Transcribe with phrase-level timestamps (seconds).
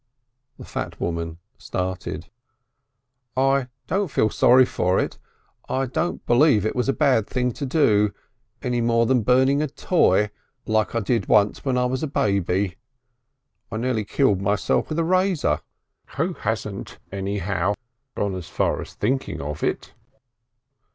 [0.57, 2.27] The fat woman started.
[3.37, 5.19] "I don't feel sorry for it.
[5.69, 8.11] I don't believe it was a bad thing to do
[8.63, 10.31] any more than burning a toy
[10.65, 12.77] like I did once when I was a baby.
[13.71, 15.59] I nearly killed myself with a razor.
[16.17, 16.97] Who hasn't?
[17.11, 17.75] anyhow
[18.17, 19.93] gone as far as thinking of it?